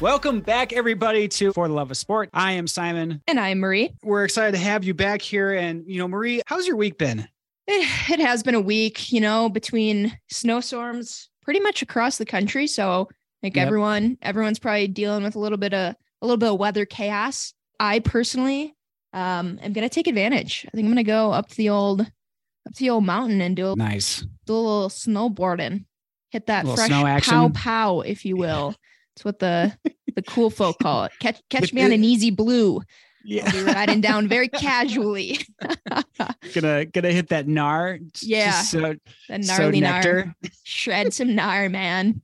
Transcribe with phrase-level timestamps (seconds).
[0.00, 2.30] Welcome back, everybody, to For the Love of Sport.
[2.32, 3.20] I am Simon.
[3.26, 3.96] And I'm Marie.
[4.04, 5.52] We're excited to have you back here.
[5.54, 7.26] And, you know, Marie, how's your week been?
[7.66, 12.68] It, it has been a week, you know, between snowstorms pretty much across the country.
[12.68, 13.08] So,
[13.42, 13.66] like yep.
[13.66, 17.52] everyone, everyone's probably dealing with a little bit of a little bit of weather chaos.
[17.80, 18.76] I personally
[19.12, 20.64] um am gonna take advantage.
[20.68, 23.56] I think I'm gonna go up to the old up to the old mountain and
[23.56, 25.86] do a nice do a little snowboarding.
[26.30, 26.90] Hit that fresh
[27.24, 28.76] pow pow, if you will.
[29.18, 29.76] It's what the
[30.14, 31.12] the cool folk call it.
[31.18, 32.82] Catch catch me on an easy blue.
[33.24, 35.40] Yeah, I'll be riding down very casually.
[36.54, 37.98] gonna gonna hit that gnar.
[38.22, 38.94] Yeah, so,
[39.28, 40.34] the gnarly so gnar.
[40.62, 42.22] Shred some gnar, man.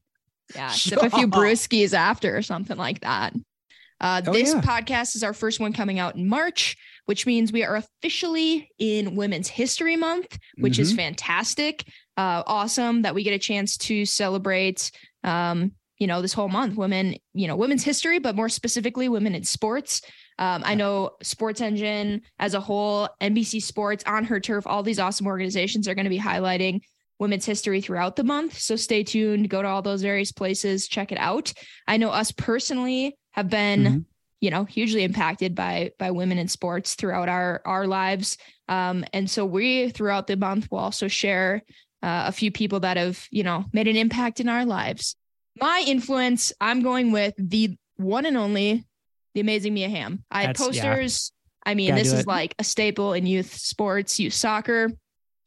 [0.54, 3.34] Yeah, sip a few brewskis after or something like that.
[4.00, 4.60] Uh, oh, this yeah.
[4.60, 6.76] podcast is our first one coming out in March,
[7.06, 10.82] which means we are officially in Women's History Month, which mm-hmm.
[10.82, 11.88] is fantastic.
[12.16, 14.92] Uh, awesome that we get a chance to celebrate
[15.24, 19.34] um, you know, this whole month, women, you know, women's history, but more specifically, women
[19.34, 20.02] in sports.
[20.38, 25.26] Um, I know SportsEngine as a whole, NBC Sports, On Her Turf, all these awesome
[25.26, 26.80] organizations are going to be highlighting
[27.18, 28.58] women's history throughout the month.
[28.58, 31.52] So stay tuned, go to all those various places, check it out.
[31.86, 33.98] I know us personally have been, mm-hmm.
[34.40, 38.36] you know, hugely impacted by by women in sports throughout our our lives.
[38.68, 41.62] Um, and so we throughout the month will also share
[42.02, 45.16] uh, a few people that have, you know, made an impact in our lives.
[45.60, 48.84] My influence, I'm going with the one and only,
[49.34, 50.24] the amazing Mia Hamm.
[50.30, 51.32] I had posters.
[51.32, 51.70] Yeah.
[51.70, 52.26] I mean, Gotta this is it.
[52.26, 54.90] like a staple in youth sports, youth soccer.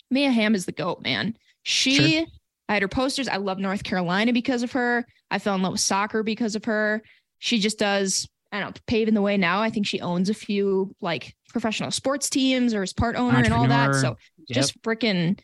[0.09, 1.35] Mia Hamm is the GOAT, man.
[1.63, 2.25] She, sure.
[2.69, 3.27] I had her posters.
[3.27, 5.05] I love North Carolina because of her.
[5.29, 7.01] I fell in love with soccer because of her.
[7.39, 9.61] She just does, I don't know, paving the way now.
[9.61, 13.53] I think she owns a few like professional sports teams or is part owner and
[13.53, 13.95] all that.
[13.95, 14.55] So yep.
[14.55, 15.39] just freaking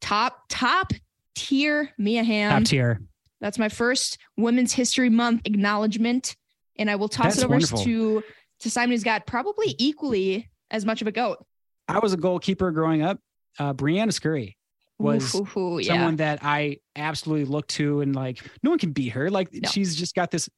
[0.00, 0.92] top, top
[1.34, 2.62] tier Mia Hamm.
[2.62, 3.00] Top tier.
[3.44, 6.34] That's my first Women's History Month acknowledgement.
[6.78, 7.84] And I will toss That's it over wonderful.
[7.84, 8.22] to,
[8.60, 11.44] to Simon, who's got probably equally as much of a goat.
[11.86, 13.20] I was a goalkeeper growing up.
[13.58, 14.56] Uh, Briana Scurry
[14.98, 15.88] was ooh, ooh, yeah.
[15.88, 19.30] someone that I absolutely looked to and like no one can beat her.
[19.30, 19.68] Like no.
[19.68, 20.48] she's just got this,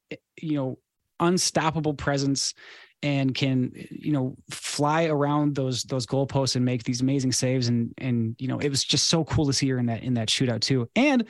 [0.41, 0.79] you know,
[1.19, 2.55] unstoppable presence
[3.03, 7.93] and can you know fly around those those goalposts and make these amazing saves and
[7.99, 10.29] and you know it was just so cool to see her in that in that
[10.29, 11.25] shootout too and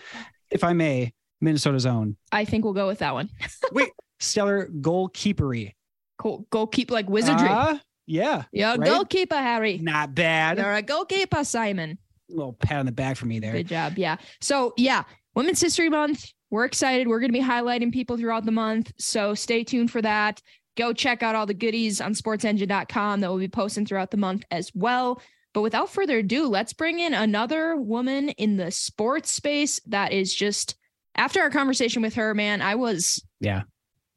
[0.51, 2.17] if i may Minnesota's own.
[2.33, 3.31] I think we'll go with that one.
[3.73, 5.73] Wait, stellar goalkeepery.
[6.19, 6.47] Cool.
[6.51, 7.49] Goalkeeper like wizardry.
[7.49, 8.45] Uh, yeah.
[8.53, 8.85] Yeah, right?
[8.85, 9.79] goalkeeper, Harry.
[9.79, 10.59] Not bad.
[10.59, 11.99] You're a goalkeeper, Simon.
[12.31, 13.53] A little pat on the back for me there.
[13.53, 13.95] Good job.
[13.97, 14.17] Yeah.
[14.41, 15.03] So yeah,
[15.35, 16.33] Women's History Month.
[16.51, 17.09] We're excited.
[17.09, 18.93] We're going to be highlighting people throughout the month.
[18.99, 20.41] So stay tuned for that.
[20.77, 24.45] Go check out all the goodies on sportsengine.com that we'll be posting throughout the month
[24.51, 25.21] as well.
[25.55, 30.35] But without further ado, let's bring in another woman in the sports space that is
[30.35, 30.77] just
[31.17, 33.63] after our conversation with her, man, I was yeah,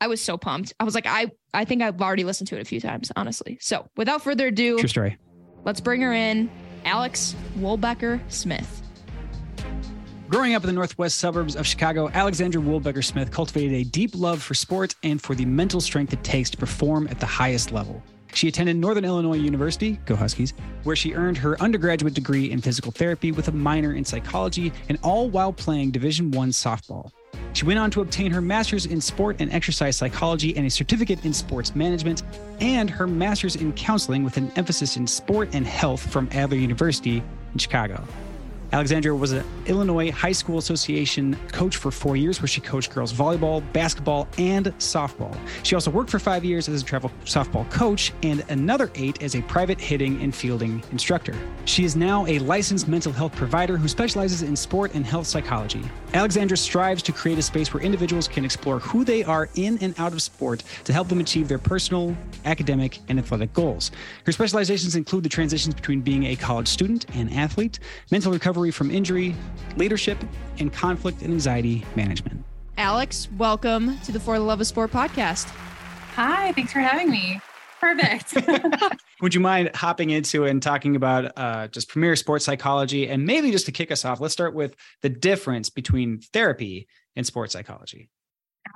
[0.01, 0.73] I was so pumped.
[0.79, 3.57] I was like, I I think I've already listened to it a few times, honestly.
[3.61, 5.17] So without further ado, true story.
[5.65, 6.49] Let's bring her in,
[6.85, 8.81] Alex Wulbecker Smith.
[10.29, 14.43] Growing up in the northwest suburbs of Chicago, Alexandra Wulbecker Smith cultivated a deep love
[14.43, 18.03] for sport and for the mental strength it takes to perform at the highest level.
[18.33, 20.53] She attended Northern Illinois University, go Huskies,
[20.83, 24.97] where she earned her undergraduate degree in physical therapy with a minor in psychology, and
[25.03, 27.11] all while playing Division 1 softball.
[27.53, 31.25] She went on to obtain her master's in sport and exercise psychology and a certificate
[31.25, 32.23] in sports management,
[32.61, 37.23] and her master's in counseling with an emphasis in sport and health from Adler University
[37.53, 38.03] in Chicago.
[38.71, 43.11] Alexandra was an Illinois High School Association coach for four years, where she coached girls
[43.11, 45.35] volleyball, basketball, and softball.
[45.63, 49.35] She also worked for five years as a travel softball coach and another eight as
[49.35, 51.35] a private hitting and fielding instructor.
[51.65, 55.83] She is now a licensed mental health provider who specializes in sport and health psychology.
[56.13, 59.99] Alexandra strives to create a space where individuals can explore who they are in and
[59.99, 62.15] out of sport to help them achieve their personal,
[62.45, 63.89] academic, and athletic goals.
[64.25, 67.79] Her specializations include the transitions between being a college student and athlete,
[68.11, 69.35] mental recovery recovery from injury,
[69.77, 70.17] leadership,
[70.59, 72.43] and conflict and anxiety management.
[72.77, 75.45] Alex, welcome to the For the Love of Sport podcast.
[76.15, 77.39] Hi, thanks for having me.
[77.79, 78.35] Perfect.
[79.21, 83.07] Would you mind hopping into and talking about uh, just premier sports psychology?
[83.07, 87.25] And maybe just to kick us off, let's start with the difference between therapy and
[87.25, 88.09] sports psychology.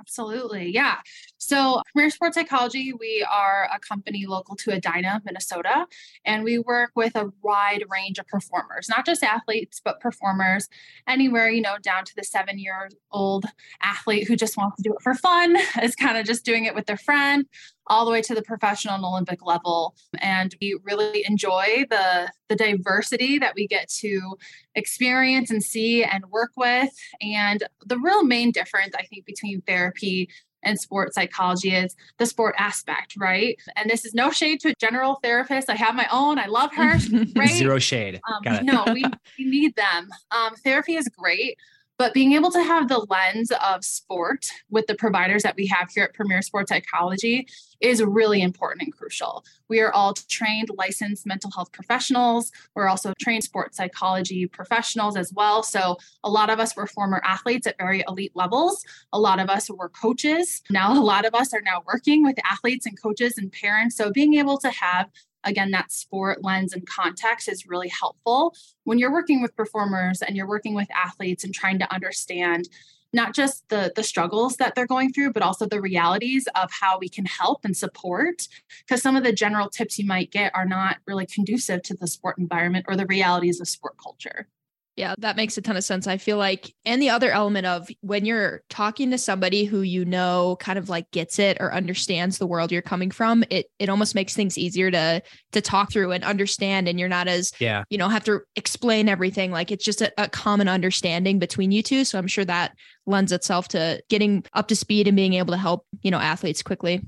[0.00, 0.70] Absolutely.
[0.70, 0.96] Yeah.
[1.38, 5.86] So, Premier Sports Psychology, we are a company local to Edina, Minnesota,
[6.24, 10.68] and we work with a wide range of performers, not just athletes, but performers
[11.06, 13.44] anywhere, you know, down to the seven year old
[13.82, 16.74] athlete who just wants to do it for fun, is kind of just doing it
[16.74, 17.46] with their friend,
[17.86, 19.94] all the way to the professional and Olympic level.
[20.18, 24.36] And we really enjoy the, the diversity that we get to
[24.74, 26.90] experience and see and work with.
[27.20, 30.28] And the real main difference, I think, between therapy
[30.64, 33.58] and sports psychology is the sport aspect, right?
[33.76, 35.70] And this is no shade to a general therapist.
[35.70, 36.38] I have my own.
[36.38, 36.98] I love her.
[37.36, 37.50] Right?
[37.50, 38.20] Zero shade.
[38.28, 39.02] Um, no, we,
[39.38, 40.08] we need them.
[40.30, 41.58] Um, therapy is great,
[41.98, 45.90] but being able to have the lens of sport with the providers that we have
[45.90, 47.46] here at Premier Sports Psychology
[47.80, 49.44] is really important and crucial.
[49.68, 52.50] We are all trained licensed mental health professionals.
[52.74, 55.62] We're also trained sports psychology professionals as well.
[55.62, 58.84] So, a lot of us were former athletes at very elite levels.
[59.12, 60.62] A lot of us were coaches.
[60.70, 63.96] Now, a lot of us are now working with athletes and coaches and parents.
[63.96, 65.10] So, being able to have
[65.44, 68.54] again, that sport lens and context is really helpful
[68.84, 72.68] when you're working with performers and you're working with athletes and trying to understand
[73.12, 76.98] not just the the struggles that they're going through but also the realities of how
[76.98, 78.48] we can help and support.
[78.80, 82.06] Because some of the general tips you might get are not really conducive to the
[82.06, 84.48] sport environment or the realities of sport culture
[84.96, 86.06] yeah, that makes a ton of sense.
[86.06, 90.04] I feel like, and the other element of when you're talking to somebody who you
[90.04, 93.88] know kind of like gets it or understands the world you're coming from, it it
[93.88, 95.20] almost makes things easier to
[95.52, 96.86] to talk through and understand.
[96.86, 99.50] And you're not as yeah, you know, have to explain everything.
[99.50, 102.04] Like it's just a, a common understanding between you two.
[102.04, 105.58] So I'm sure that lends itself to getting up to speed and being able to
[105.58, 107.02] help you know athletes quickly.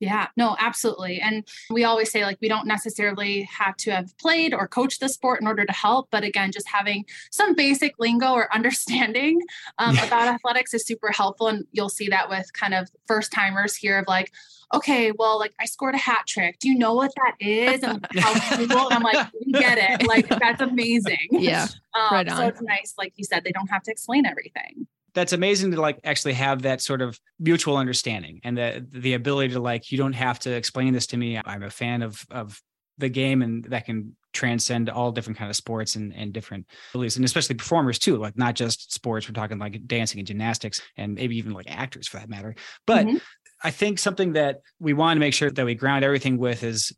[0.00, 1.20] Yeah, no, absolutely.
[1.20, 5.08] And we always say, like, we don't necessarily have to have played or coached the
[5.08, 6.08] sport in order to help.
[6.10, 9.40] But again, just having some basic lingo or understanding
[9.78, 10.06] um, yeah.
[10.06, 11.48] about athletics is super helpful.
[11.48, 14.32] And you'll see that with kind of first timers here of like,
[14.72, 16.58] okay, well, like I scored a hat trick.
[16.60, 17.82] Do you know what that is?
[17.82, 18.90] And how cool?
[18.90, 20.06] And I'm like, we get it.
[20.06, 21.28] Like, that's amazing.
[21.30, 21.66] Yeah.
[21.94, 22.36] Um, right on.
[22.36, 24.86] So it's nice, like you said, they don't have to explain everything
[25.18, 29.52] that's amazing to like actually have that sort of mutual understanding and the the ability
[29.52, 31.40] to like you don't have to explain this to me.
[31.44, 32.60] I'm a fan of of
[32.98, 37.16] the game and that can transcend all different kind of sports and, and different beliefs
[37.16, 39.28] and especially performers too like not just sports.
[39.28, 42.54] We're talking like dancing and gymnastics and maybe even like actors for that matter.
[42.86, 43.16] But mm-hmm.
[43.64, 46.92] i think something that we want to make sure that we ground everything with is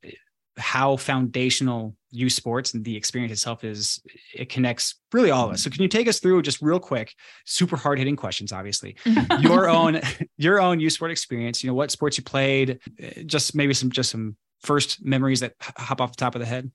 [0.61, 4.01] how foundational youth sports and the experience itself is
[4.35, 7.15] it connects really all of us so can you take us through just real quick
[7.47, 8.97] super hard hitting questions obviously
[9.41, 10.01] your own
[10.37, 13.91] your own youth sport experience you know what sports you played eh, just maybe some
[13.91, 16.71] just some first memories that hop off the top of the head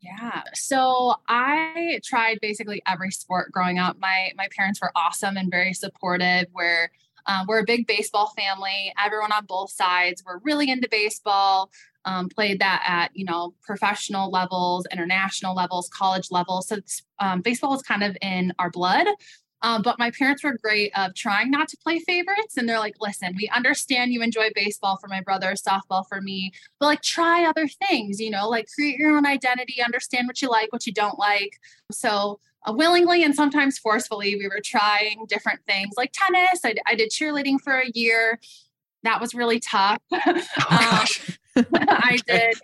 [0.00, 0.42] yeah.
[0.54, 3.98] So I tried basically every sport growing up.
[3.98, 6.46] My my parents were awesome and very supportive.
[6.52, 6.90] Where
[7.26, 8.92] um, we're a big baseball family.
[9.02, 10.22] Everyone on both sides.
[10.26, 11.70] We're really into baseball.
[12.04, 16.68] Um, played that at you know professional levels international levels college levels.
[16.68, 16.78] So
[17.20, 19.06] um, baseball is kind of in our blood.
[19.64, 22.56] Um, but my parents were great of trying not to play favorites.
[22.56, 26.50] And they're like listen we understand you enjoy baseball for my brother softball for me
[26.80, 30.48] but like try other things you know like create your own identity understand what you
[30.48, 31.60] like what you don't like.
[31.92, 37.10] So willingly and sometimes forcefully we were trying different things like tennis I, I did
[37.10, 38.38] cheerleading for a year
[39.02, 39.98] that was really tough.
[40.64, 41.04] Oh,
[41.56, 42.54] um, I did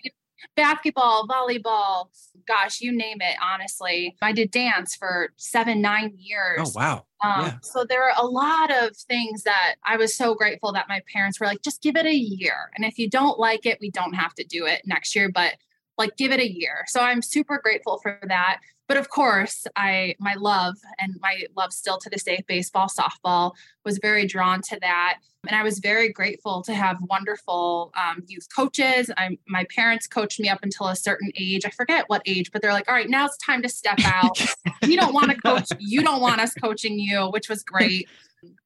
[0.57, 2.07] basketball, volleyball,
[2.47, 4.17] gosh, you name it, honestly.
[4.23, 6.61] I did dance for seven, nine years.
[6.61, 7.05] Oh, wow.
[7.23, 7.59] Um, yeah.
[7.63, 11.39] So there are a lot of things that I was so grateful that my parents
[11.39, 12.71] were like, just give it a year.
[12.77, 15.57] And if you don't like it, we don't have to do it next year, but
[15.99, 16.85] like give it a year.
[16.87, 18.61] So I'm super grateful for that.
[18.87, 23.53] But of course i my love and my love still to this day baseball softball
[23.85, 25.19] was very drawn to that.
[25.47, 29.11] And i was very grateful to have wonderful um, youth coaches.
[29.19, 31.67] I, my parents coached me up until a certain age.
[31.67, 34.41] I forget what age but they're like all right now it's time to step out.
[34.83, 38.09] We don't want to coach you don't want us coaching you which was great.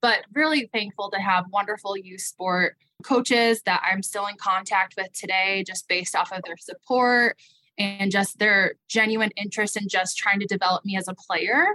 [0.02, 5.12] But really thankful to have wonderful youth sport coaches that i'm still in contact with
[5.12, 7.36] today just based off of their support
[7.78, 11.66] and just their genuine interest in just trying to develop me as a player,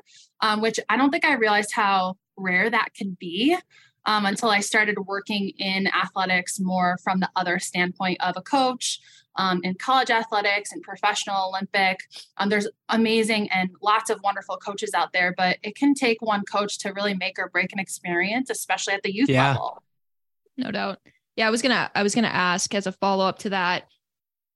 [0.42, 3.58] um, which I don't think I realized how rare that could be.
[4.06, 9.02] Um, until I started working in athletics more from the other standpoint of a coach
[9.36, 12.00] um, in college athletics and professional Olympic.
[12.38, 16.44] Um, there's amazing and lots of wonderful coaches out there, but it can take one
[16.46, 19.50] coach to really make or break an experience, especially at the youth yeah.
[19.50, 19.84] level.
[20.56, 21.00] No doubt.
[21.38, 23.86] Yeah, I was gonna I was gonna ask as a follow up to that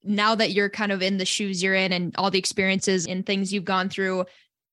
[0.04, 3.26] now that you're kind of in the shoes you're in and all the experiences and
[3.26, 4.26] things you've gone through,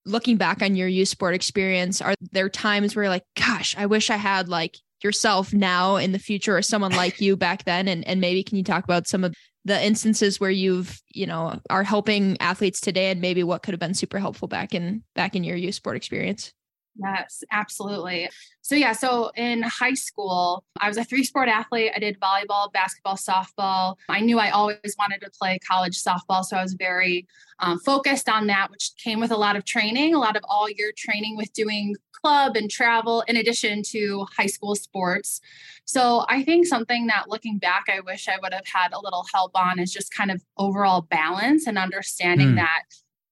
[0.06, 4.08] looking back on your youth sport experience, are there times where like, gosh, I wish
[4.08, 7.88] I had like yourself now in the future or someone like you back then?
[7.88, 9.34] And and maybe can you talk about some of
[9.66, 13.80] the instances where you've, you know, are helping athletes today and maybe what could have
[13.80, 16.54] been super helpful back in back in your youth sport experience?
[16.98, 18.28] Yes, absolutely.
[18.60, 21.92] So, yeah, so in high school, I was a three sport athlete.
[21.94, 23.96] I did volleyball, basketball, softball.
[24.08, 26.44] I knew I always wanted to play college softball.
[26.44, 27.26] So, I was very
[27.60, 30.68] um, focused on that, which came with a lot of training, a lot of all
[30.68, 35.40] year training with doing club and travel, in addition to high school sports.
[35.84, 39.24] So, I think something that looking back, I wish I would have had a little
[39.32, 42.56] help on is just kind of overall balance and understanding mm.
[42.56, 42.82] that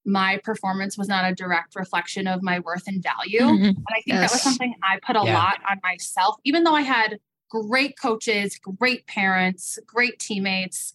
[0.06, 3.40] my performance was not a direct reflection of my worth and value.
[3.40, 3.64] Mm-hmm.
[3.64, 4.30] And I think yes.
[4.30, 5.34] that was something I put a yeah.
[5.34, 7.18] lot on myself, even though I had
[7.50, 10.94] great coaches, great parents, great teammates.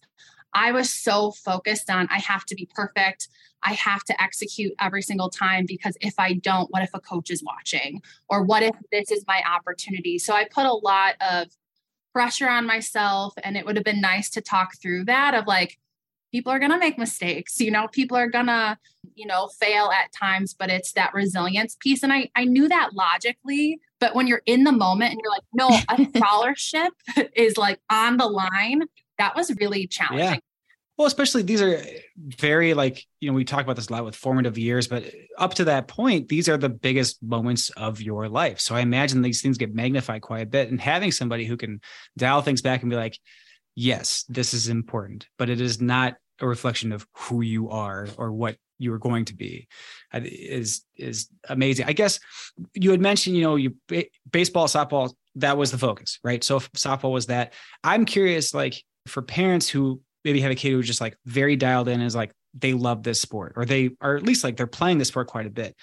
[0.54, 3.28] I was so focused on I have to be perfect.
[3.62, 7.30] I have to execute every single time because if I don't, what if a coach
[7.30, 8.02] is watching?
[8.28, 10.18] Or what if this is my opportunity?
[10.18, 11.48] So I put a lot of
[12.12, 13.34] pressure on myself.
[13.42, 15.78] And it would have been nice to talk through that of like,
[16.32, 18.76] people are going to make mistakes you know people are going to
[19.14, 22.02] you know fail at times but it's that resilience piece.
[22.02, 25.42] And i i knew that logically but when you're in the moment and you're like
[25.52, 26.92] no a scholarship
[27.36, 28.82] is like on the line
[29.18, 30.26] that was really challenging.
[30.26, 30.36] Yeah.
[30.96, 31.80] well especially these are
[32.16, 35.04] very like you know we talk about this a lot with formative years but
[35.38, 38.58] up to that point these are the biggest moments of your life.
[38.58, 40.70] So i imagine these things get magnified quite a bit.
[40.70, 41.80] And having somebody who can
[42.16, 43.18] dial things back and be like
[43.74, 48.32] yes, this is important, but it is not a reflection of who you are or
[48.32, 49.68] what you are going to be
[50.12, 51.86] is is amazing.
[51.86, 52.18] I guess
[52.74, 53.76] you had mentioned, you know, you
[54.30, 56.42] baseball, softball, that was the focus, right?
[56.42, 57.52] So softball was that.
[57.84, 61.88] I'm curious, like for parents who maybe have a kid who's just like very dialed
[61.88, 64.98] in, is like they love this sport, or they are at least like they're playing
[64.98, 65.76] the sport quite a bit.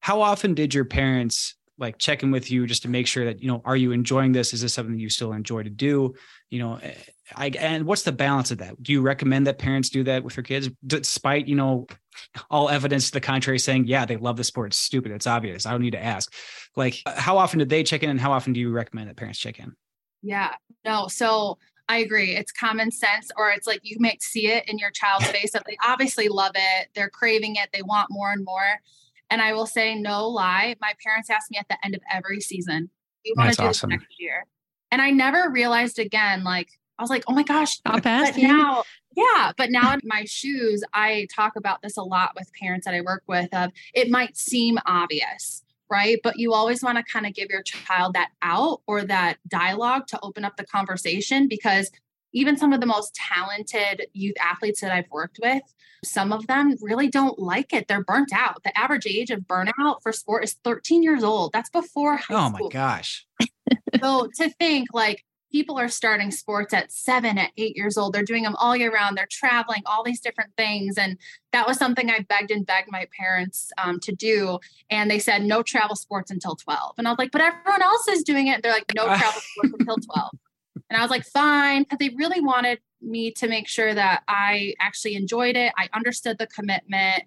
[0.00, 3.42] How often did your parents like check in with you just to make sure that
[3.42, 6.14] you know are you enjoying this is this something that you still enjoy to do
[6.50, 6.94] you know eh,
[7.34, 10.34] I, and what's the balance of that do you recommend that parents do that with
[10.34, 11.86] their kids despite you know
[12.50, 15.66] all evidence to the contrary saying yeah they love the sport it's stupid it's obvious
[15.66, 16.32] i don't need to ask
[16.76, 19.38] like how often do they check in and how often do you recommend that parents
[19.38, 19.72] check in
[20.22, 20.54] yeah
[20.84, 22.34] no so I agree.
[22.34, 25.64] It's common sense, or it's like you might see it in your child's face that
[25.66, 26.88] they obviously love it.
[26.94, 27.68] They're craving it.
[27.72, 28.80] They want more and more.
[29.30, 32.40] And I will say, no lie, my parents asked me at the end of every
[32.40, 32.90] season,
[33.24, 33.90] "Do "You want to do awesome.
[33.90, 34.46] this next year?"
[34.90, 38.84] And I never realized again, like I was like, "Oh my gosh!" Stop but now,
[39.16, 42.94] yeah, but now in my shoes, I talk about this a lot with parents that
[42.94, 43.52] I work with.
[43.52, 46.18] Of it might seem obvious, right?
[46.22, 50.06] But you always want to kind of give your child that out or that dialogue
[50.08, 51.90] to open up the conversation because
[52.34, 55.62] even some of the most talented youth athletes that I've worked with,
[56.04, 57.88] some of them really don't like it.
[57.88, 58.62] They're burnt out.
[58.64, 61.52] The average age of burnout for sport is 13 years old.
[61.52, 62.36] That's before high school.
[62.36, 62.68] oh school.
[62.68, 63.26] my gosh.
[64.02, 65.24] so to think like
[65.54, 68.12] people are starting sports at seven, at eight years old.
[68.12, 69.16] They're doing them all year round.
[69.16, 70.98] They're traveling, all these different things.
[70.98, 71.16] And
[71.52, 74.58] that was something I begged and begged my parents um, to do.
[74.90, 76.96] And they said, no travel sports until 12.
[76.98, 78.64] And I was like, but everyone else is doing it.
[78.64, 80.30] They're like, no travel sports until 12.
[80.90, 84.74] And I was like, fine, because they really wanted me to make sure that I
[84.80, 85.72] actually enjoyed it.
[85.78, 87.24] I understood the commitment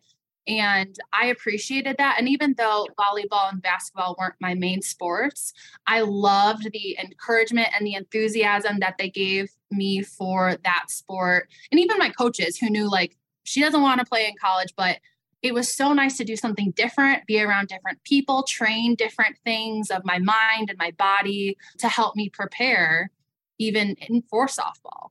[0.47, 2.15] and I appreciated that.
[2.17, 5.53] And even though volleyball and basketball weren't my main sports,
[5.85, 11.49] I loved the encouragement and the enthusiasm that they gave me for that sport.
[11.71, 14.99] And even my coaches who knew, like, she doesn't want to play in college, but
[15.41, 19.91] it was so nice to do something different, be around different people, train different things
[19.91, 23.11] of my mind and my body to help me prepare
[23.59, 25.09] even in for softball.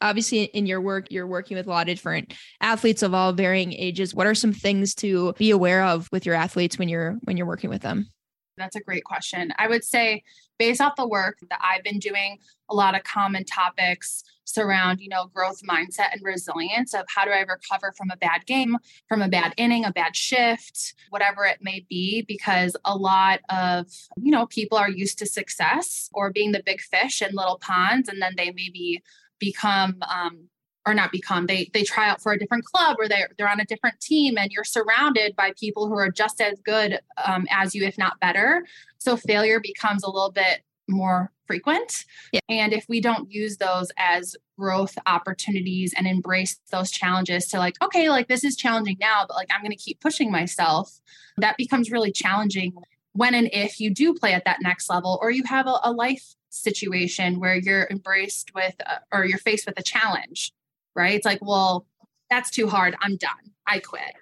[0.00, 3.72] Obviously in your work you're working with a lot of different athletes of all varying
[3.72, 4.14] ages.
[4.14, 7.46] What are some things to be aware of with your athletes when you're when you're
[7.46, 8.08] working with them?
[8.56, 9.52] That's a great question.
[9.58, 10.22] I would say
[10.58, 12.38] based off the work that i've been doing
[12.70, 17.30] a lot of common topics surround you know growth mindset and resilience of how do
[17.30, 18.76] i recover from a bad game
[19.08, 23.86] from a bad inning a bad shift whatever it may be because a lot of
[24.16, 28.08] you know people are used to success or being the big fish in little ponds
[28.08, 29.02] and then they maybe
[29.38, 30.48] become um,
[30.86, 33.60] or not become they they try out for a different club or they're they're on
[33.60, 37.74] a different team and you're surrounded by people who are just as good um, as
[37.74, 38.64] you if not better.
[38.98, 42.04] So failure becomes a little bit more frequent.
[42.32, 42.40] Yeah.
[42.48, 47.74] and if we don't use those as growth opportunities and embrace those challenges to like
[47.82, 51.00] okay like this is challenging now but like i'm going to keep pushing myself
[51.38, 52.72] that becomes really challenging
[53.12, 55.92] when and if you do play at that next level or you have a, a
[55.92, 60.52] life situation where you're embraced with uh, or you're faced with a challenge,
[60.94, 61.14] right?
[61.14, 61.86] It's like, well,
[62.30, 62.96] that's too hard.
[63.00, 63.52] I'm done.
[63.66, 64.14] I quit.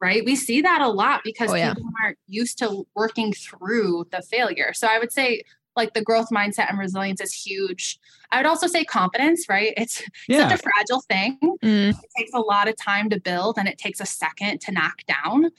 [0.00, 0.24] Right.
[0.24, 1.72] We see that a lot because oh, yeah.
[1.72, 4.72] people aren't used to working through the failure.
[4.74, 5.42] So I would say
[5.76, 7.98] like the growth mindset and resilience is huge.
[8.30, 9.72] I would also say confidence, right?
[9.76, 10.48] It's yeah.
[10.48, 11.38] such a fragile thing.
[11.64, 11.90] Mm.
[11.90, 15.02] It takes a lot of time to build and it takes a second to knock
[15.08, 15.50] down.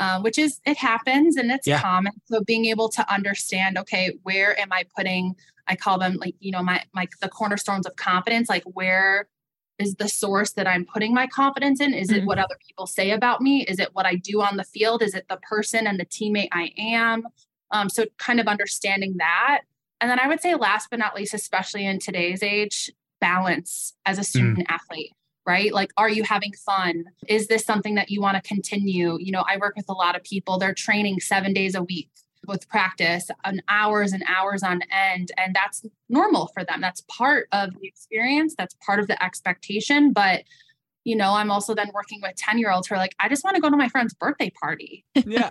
[0.00, 1.80] uh, which is it happens and it's yeah.
[1.80, 2.12] common.
[2.24, 5.36] So being able to understand, okay, where am I putting?
[5.68, 8.48] I call them like you know my my the cornerstones of confidence.
[8.48, 9.28] Like where
[9.80, 11.94] is the source that I'm putting my confidence in?
[11.94, 12.20] Is mm-hmm.
[12.20, 13.64] it what other people say about me?
[13.64, 15.02] Is it what I do on the field?
[15.02, 17.26] Is it the person and the teammate I am?
[17.70, 19.62] Um, so kind of understanding that.
[20.00, 24.18] And then I would say last but not least, especially in today's age, balance as
[24.18, 24.72] a student mm.
[24.74, 25.12] athlete
[25.46, 25.72] right?
[25.72, 27.04] Like, are you having fun?
[27.26, 29.16] Is this something that you want to continue?
[29.18, 32.10] You know, I work with a lot of people, they're training seven days a week
[32.46, 35.30] with practice and hours and hours on end.
[35.36, 36.80] And that's normal for them.
[36.80, 40.12] That's part of the experience, that's part of the expectation.
[40.12, 40.44] But
[41.04, 43.42] you know, I'm also then working with 10 year olds who are like, I just
[43.42, 45.04] want to go to my friend's birthday party.
[45.14, 45.50] Yeah.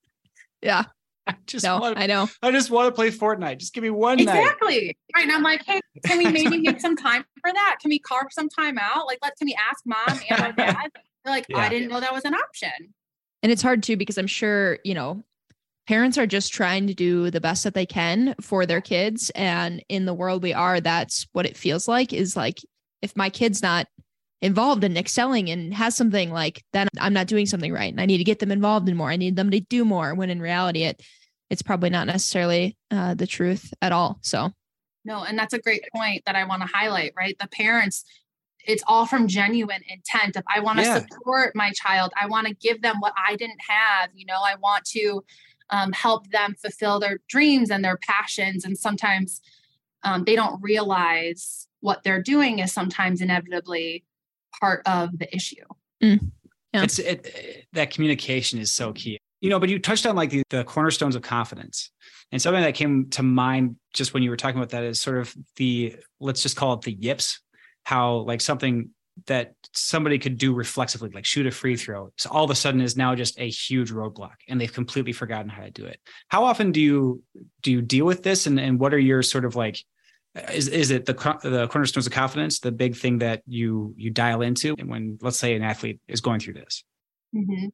[0.62, 0.84] yeah.
[1.26, 2.28] I just no, want to, I know.
[2.40, 3.58] I just want to play Fortnite.
[3.58, 4.38] Just give me one night.
[4.38, 4.86] exactly.
[4.86, 4.96] Night.
[5.16, 5.22] Right.
[5.24, 7.78] And I'm like, hey, can we maybe make some time for that?
[7.80, 9.06] Can we carve some time out?
[9.06, 10.76] Like, let can we ask mom and our dad?
[11.24, 11.58] They're like, yeah.
[11.58, 12.94] I didn't know that was an option.
[13.42, 15.24] And it's hard too because I'm sure, you know,
[15.86, 19.30] parents are just trying to do the best that they can for their kids.
[19.34, 22.58] And in the world we are, that's what it feels like is like
[23.02, 23.86] if my kid's not
[24.42, 28.06] involved in excelling and has something like then I'm not doing something right and I
[28.06, 29.10] need to get them involved in more.
[29.10, 31.00] I need them to do more when in reality it
[31.48, 34.18] it's probably not necessarily uh, the truth at all.
[34.22, 34.50] So
[35.04, 37.36] no, and that's a great point that I want to highlight, right?
[37.38, 38.04] The parents
[38.66, 40.98] it's all from genuine intent if i want to yeah.
[40.98, 44.56] support my child i want to give them what i didn't have you know i
[44.56, 45.22] want to
[45.70, 49.40] um, help them fulfill their dreams and their passions and sometimes
[50.02, 54.04] um, they don't realize what they're doing is sometimes inevitably
[54.60, 55.64] part of the issue.
[56.02, 56.30] Mm.
[56.72, 56.82] Yeah.
[56.82, 59.18] It's it, that communication is so key.
[59.40, 61.90] You know, but you touched on like the, the cornerstones of confidence.
[62.32, 65.18] And something that came to mind just when you were talking about that is sort
[65.18, 67.40] of the let's just call it the yips,
[67.84, 68.90] how like something
[69.26, 72.80] that somebody could do reflexively, like shoot a free throw, so all of a sudden
[72.80, 76.00] is now just a huge roadblock, and they've completely forgotten how to do it.
[76.28, 77.22] How often do you
[77.62, 79.82] do you deal with this, and and what are your sort of like
[80.52, 84.42] is is it the the cornerstones of confidence the big thing that you you dial
[84.42, 86.84] into when let's say an athlete is going through this
[87.34, 87.66] mm-hmm.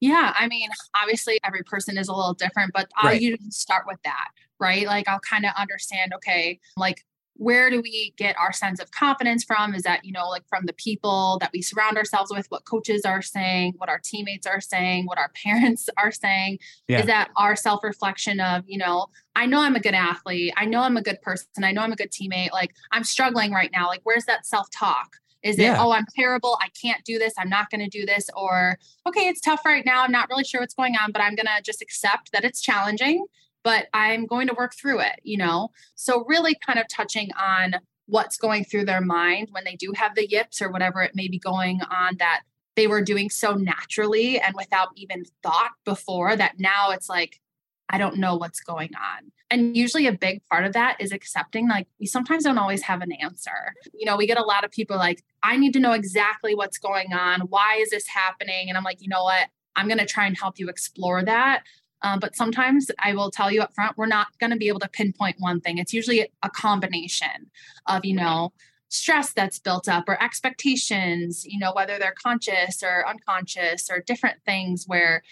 [0.00, 0.68] yeah i mean
[1.00, 3.20] obviously every person is a little different but i right.
[3.20, 4.28] usually start with that
[4.60, 7.02] right like i'll kind of understand okay like
[7.36, 9.74] where do we get our sense of confidence from?
[9.74, 13.04] Is that you know like from the people that we surround ourselves with what coaches
[13.04, 16.58] are saying what our teammates are saying what our parents are saying?
[16.88, 17.00] Yeah.
[17.00, 20.52] is that our self-reflection of you know i know i'm a good athlete.
[20.56, 21.46] I know i'm a good person.
[21.62, 22.52] I know i'm a good teammate.
[22.52, 23.88] Like i'm struggling right now.
[23.88, 25.16] Like where's that self-talk?
[25.42, 25.74] Is yeah.
[25.74, 26.56] it oh i'm terrible.
[26.60, 27.34] I can't do this.
[27.38, 28.30] I'm not going to do this.
[28.36, 30.02] Or okay it's tough right now.
[30.02, 32.60] I'm not really sure what's going on but i'm going to just accept that it's
[32.60, 33.26] challenging
[33.64, 35.70] but I'm going to work through it, you know?
[35.96, 40.14] So, really kind of touching on what's going through their mind when they do have
[40.14, 42.42] the yips or whatever it may be going on that
[42.76, 47.40] they were doing so naturally and without even thought before that now it's like,
[47.88, 49.30] I don't know what's going on.
[49.50, 53.02] And usually a big part of that is accepting, like, we sometimes don't always have
[53.02, 53.72] an answer.
[53.92, 56.78] You know, we get a lot of people like, I need to know exactly what's
[56.78, 57.42] going on.
[57.42, 58.68] Why is this happening?
[58.68, 59.48] And I'm like, you know what?
[59.76, 61.62] I'm going to try and help you explore that.
[62.04, 64.80] Um, but sometimes I will tell you up front, we're not going to be able
[64.80, 65.78] to pinpoint one thing.
[65.78, 67.50] It's usually a combination
[67.86, 68.52] of, you know,
[68.90, 74.36] stress that's built up or expectations, you know, whether they're conscious or unconscious or different
[74.44, 75.22] things where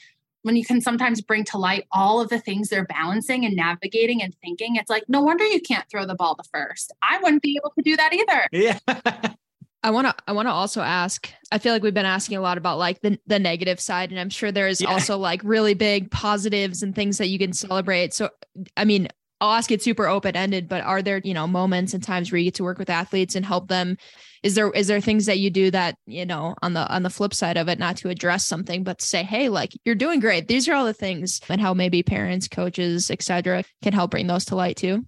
[0.41, 4.23] when you can sometimes bring to light all of the things they're balancing and navigating
[4.23, 6.91] and thinking, it's like, no wonder you can't throw the ball the first.
[7.03, 8.49] I wouldn't be able to do that either.
[8.51, 9.35] Yeah.
[9.83, 12.41] I want to I want to also ask I feel like we've been asking a
[12.41, 14.91] lot about like the the negative side and I'm sure there's yeah.
[14.91, 18.15] also like really big positives and things that you can celebrate.
[18.15, 18.31] So
[18.77, 19.09] I mean,
[19.41, 22.39] I'll ask it super open ended, but are there, you know, moments and times where
[22.39, 23.97] you get to work with athletes and help them
[24.45, 27.11] is there is there things that you do that, you know, on the on the
[27.11, 30.21] flip side of it not to address something but to say, "Hey, like you're doing
[30.21, 30.47] great.
[30.49, 33.65] These are all the things." And how maybe parents, coaches, etc.
[33.83, 35.07] can help bring those to light too?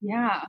[0.00, 0.42] Yeah.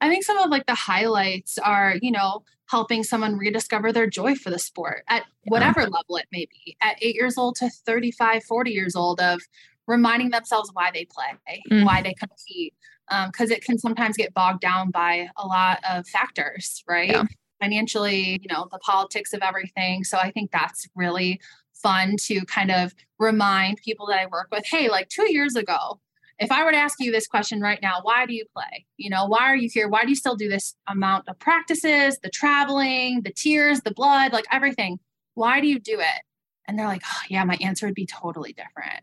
[0.00, 4.34] I think some of like the highlights are, you know, helping someone rediscover their joy
[4.34, 8.44] for the sport at whatever level it may be, at eight years old to 35,
[8.44, 9.40] 40 years old, of
[9.86, 11.84] reminding themselves why they play, mm.
[11.84, 12.74] why they compete.
[13.08, 17.10] Because um, it can sometimes get bogged down by a lot of factors, right?
[17.10, 17.24] Yeah.
[17.58, 20.04] Financially, you know, the politics of everything.
[20.04, 21.40] So I think that's really
[21.82, 26.00] fun to kind of remind people that I work with hey, like two years ago,
[26.38, 28.86] if I were to ask you this question right now, why do you play?
[28.96, 29.88] You know, why are you here?
[29.88, 34.32] Why do you still do this amount of practices, the traveling, the tears, the blood,
[34.32, 35.00] like everything?
[35.34, 36.22] Why do you do it?
[36.66, 39.02] And they're like, oh, yeah, my answer would be totally different.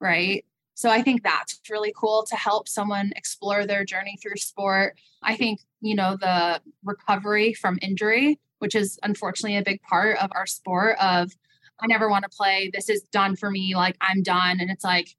[0.00, 0.44] Right.
[0.74, 4.98] So I think that's really cool to help someone explore their journey through sport.
[5.22, 10.30] I think, you know, the recovery from injury, which is unfortunately a big part of
[10.34, 11.32] our sport of
[11.80, 12.70] I never want to play.
[12.72, 13.74] This is done for me.
[13.74, 14.60] Like I'm done.
[14.60, 15.14] And it's like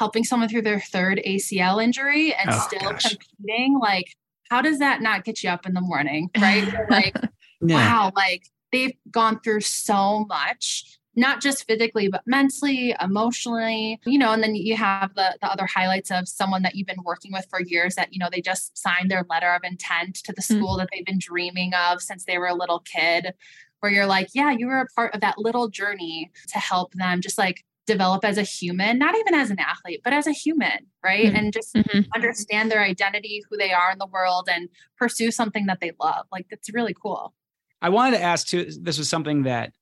[0.00, 3.14] helping someone through their third ACL injury and oh, still gosh.
[3.14, 3.78] competing.
[3.78, 4.16] Like,
[4.50, 6.30] how does that not get you up in the morning?
[6.40, 6.66] Right.
[6.88, 7.14] like,
[7.60, 7.76] yeah.
[7.76, 14.32] wow, like they've gone through so much not just physically but mentally emotionally you know
[14.32, 17.44] and then you have the the other highlights of someone that you've been working with
[17.50, 20.68] for years that you know they just signed their letter of intent to the school
[20.68, 20.78] mm-hmm.
[20.78, 23.34] that they've been dreaming of since they were a little kid
[23.80, 27.20] where you're like yeah you were a part of that little journey to help them
[27.20, 30.86] just like develop as a human not even as an athlete but as a human
[31.04, 31.36] right mm-hmm.
[31.36, 32.00] and just mm-hmm.
[32.14, 36.26] understand their identity who they are in the world and pursue something that they love
[36.32, 37.34] like that's really cool
[37.82, 39.72] i wanted to ask too this was something that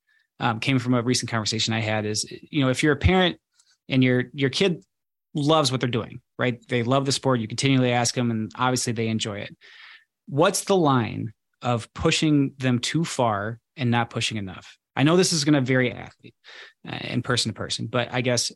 [0.40, 3.38] um, came from a recent conversation I had is, you know, if you're a parent
[3.88, 4.84] and your your kid
[5.34, 6.58] loves what they're doing, right?
[6.68, 7.40] They love the sport.
[7.40, 9.56] You continually ask them, and obviously they enjoy it.
[10.26, 14.76] What's the line of pushing them too far and not pushing enough?
[14.98, 16.34] I know this is going to vary athlete
[16.86, 18.50] uh, and person to person, but I guess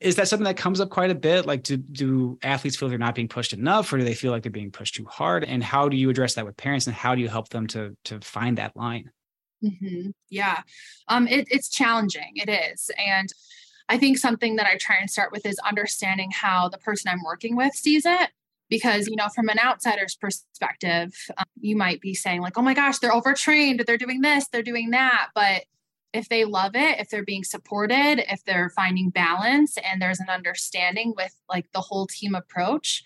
[0.00, 1.46] is that something that comes up quite a bit?
[1.46, 4.42] Like, do do athletes feel they're not being pushed enough, or do they feel like
[4.42, 5.44] they're being pushed too hard?
[5.44, 7.96] And how do you address that with parents, and how do you help them to
[8.06, 9.10] to find that line?
[9.62, 10.10] Mm-hmm.
[10.30, 10.62] Yeah,
[11.06, 12.32] um, it, it's challenging.
[12.34, 13.28] It is, and
[13.88, 17.22] I think something that I try and start with is understanding how the person I'm
[17.24, 18.30] working with sees it.
[18.68, 22.74] Because you know, from an outsider's perspective, um, you might be saying like, "Oh my
[22.74, 23.84] gosh, they're overtrained.
[23.86, 24.48] They're doing this.
[24.48, 25.64] They're doing that." But
[26.12, 30.28] if they love it, if they're being supported, if they're finding balance, and there's an
[30.28, 33.02] understanding with like the whole team approach,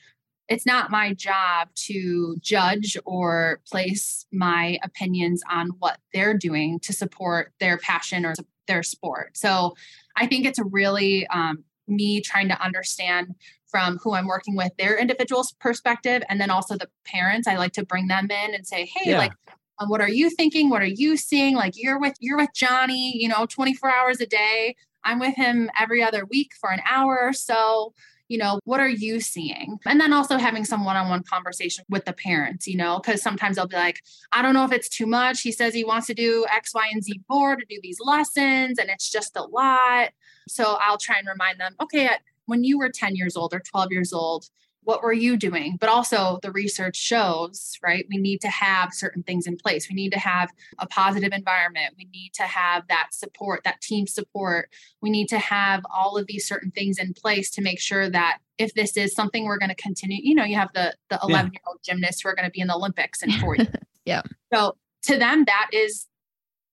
[0.48, 6.92] it's not my job to judge or place my opinions on what they're doing to
[6.92, 8.34] support their passion or
[8.66, 9.36] their sport.
[9.36, 9.74] So
[10.16, 13.34] I think it's really um, me trying to understand
[13.72, 17.48] from who I'm working with their individual perspective and then also the parents.
[17.48, 19.18] I like to bring them in and say, hey, yeah.
[19.18, 19.32] like,
[19.80, 20.70] um, what are you thinking?
[20.70, 21.56] What are you seeing?
[21.56, 24.76] Like you're with you're with Johnny, you know, 24 hours a day.
[25.02, 27.92] I'm with him every other week for an hour or so
[28.32, 29.78] you know, what are you seeing?
[29.84, 33.20] And then also having some one on one conversation with the parents, you know, because
[33.20, 35.42] sometimes they'll be like, I don't know if it's too much.
[35.42, 38.78] He says he wants to do X, Y, and Z board to do these lessons,
[38.78, 40.12] and it's just a lot.
[40.48, 42.08] So I'll try and remind them, okay,
[42.46, 44.46] when you were 10 years old or 12 years old,
[44.84, 45.76] what were you doing?
[45.80, 48.04] But also, the research shows, right?
[48.10, 49.88] We need to have certain things in place.
[49.88, 51.94] We need to have a positive environment.
[51.96, 54.70] We need to have that support, that team support.
[55.00, 58.38] We need to have all of these certain things in place to make sure that
[58.58, 61.52] if this is something we're going to continue, you know, you have the the 11
[61.52, 63.68] year old gymnasts who are going to be in the Olympics in four years.
[64.04, 64.22] yeah.
[64.52, 66.08] So to them, that is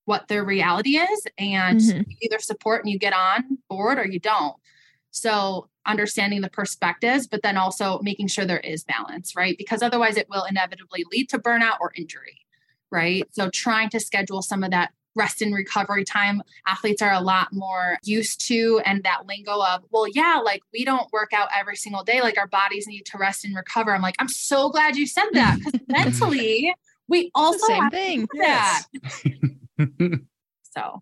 [0.05, 2.09] what their reality is, and mm-hmm.
[2.09, 4.55] you either support and you get on board or you don't.
[5.11, 9.57] So understanding the perspectives, but then also making sure there is balance, right?
[9.57, 12.41] Because otherwise it will inevitably lead to burnout or injury,
[12.91, 13.23] right?
[13.31, 17.51] So trying to schedule some of that rest and recovery time athletes are a lot
[17.51, 21.75] more used to and that lingo of well yeah like we don't work out every
[21.75, 24.95] single day like our bodies need to rest and recover i'm like i'm so glad
[24.95, 26.73] you said that because mentally
[27.07, 28.83] we also same thing that
[30.61, 31.01] so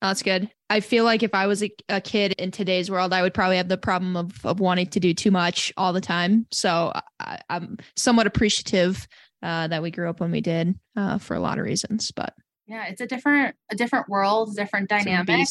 [0.00, 0.50] that's good.
[0.68, 3.56] I feel like if I was a, a, kid in today's world, I would probably
[3.56, 6.46] have the problem of of wanting to do too much all the time.
[6.50, 9.06] So I, am somewhat appreciative
[9.42, 12.10] uh, that we grew up when we did uh, for a lot of reasons.
[12.10, 12.34] But
[12.66, 15.46] yeah, it's a different a different world, different dynamic.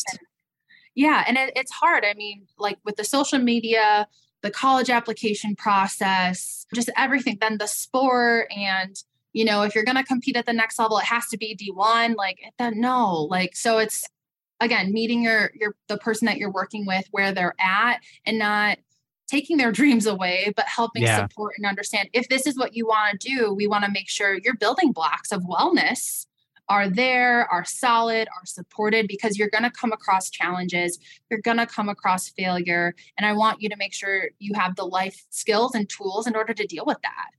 [0.95, 2.05] yeah, and it, it's hard.
[2.05, 4.07] I mean, like with the social media,
[4.43, 7.37] the college application process, just everything.
[7.41, 8.95] Then the sport and
[9.33, 11.57] you know if you're going to compete at the next level it has to be
[11.57, 12.39] d1 like
[12.73, 14.05] no like so it's
[14.59, 18.77] again meeting your your the person that you're working with where they're at and not
[19.27, 21.27] taking their dreams away but helping yeah.
[21.27, 24.09] support and understand if this is what you want to do we want to make
[24.09, 26.25] sure your building blocks of wellness
[26.67, 30.97] are there are solid are supported because you're going to come across challenges
[31.29, 34.75] you're going to come across failure and i want you to make sure you have
[34.75, 37.29] the life skills and tools in order to deal with that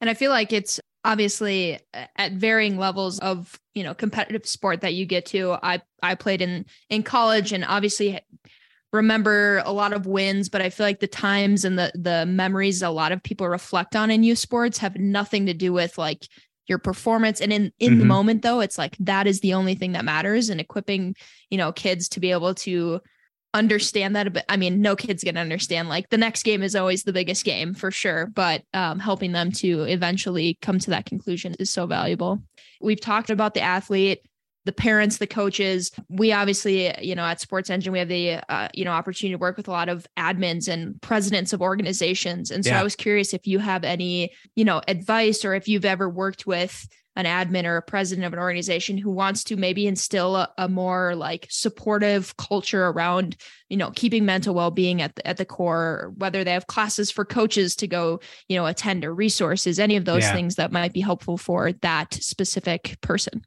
[0.00, 1.78] and i feel like it's obviously
[2.16, 6.42] at varying levels of you know competitive sport that you get to i i played
[6.42, 8.20] in in college and obviously
[8.92, 12.82] remember a lot of wins but i feel like the times and the the memories
[12.82, 16.26] a lot of people reflect on in youth sports have nothing to do with like
[16.66, 18.00] your performance and in in mm-hmm.
[18.00, 21.14] the moment though it's like that is the only thing that matters and equipping
[21.48, 23.00] you know kids to be able to
[23.54, 24.44] understand that a bit.
[24.48, 25.88] I mean, no kid's gonna understand.
[25.88, 29.52] Like the next game is always the biggest game for sure, but um, helping them
[29.52, 32.42] to eventually come to that conclusion is so valuable.
[32.80, 34.20] We've talked about the athlete,
[34.64, 35.90] the parents, the coaches.
[36.10, 39.56] We obviously, you know, at SportsEngine, we have the uh, you know opportunity to work
[39.56, 42.50] with a lot of admins and presidents of organizations.
[42.50, 42.80] And so yeah.
[42.80, 46.46] I was curious if you have any, you know, advice or if you've ever worked
[46.46, 46.86] with
[47.18, 50.68] an admin or a president of an organization who wants to maybe instill a, a
[50.68, 53.36] more like supportive culture around
[53.68, 57.24] you know keeping mental well-being at the, at the core whether they have classes for
[57.24, 60.32] coaches to go you know attend or resources any of those yeah.
[60.32, 63.42] things that might be helpful for that specific person